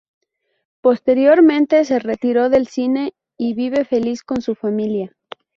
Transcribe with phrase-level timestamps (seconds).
[0.81, 5.15] Posteriormente se retiró del cine y vive feliz con su familia.